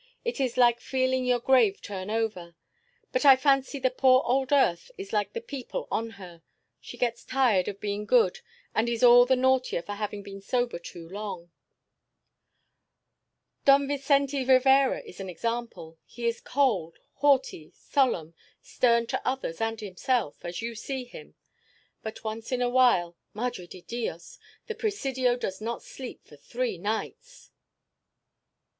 [0.25, 2.55] It is like feeling your grave turn over.
[3.11, 6.41] But I fancy the poor old earth is like the people on her;
[6.79, 8.39] she gets tired of being good
[8.73, 11.51] and is all the naughtier for having been sober too long.
[13.63, 19.79] Don Vincente Rivera is an example; he is cold, haughty, solemn, stern to others and
[19.81, 21.35] himself, as you see him;
[22.01, 24.39] but once in a while Madre de Dios!
[24.65, 27.51] The Presidio does not sleep for three nights!"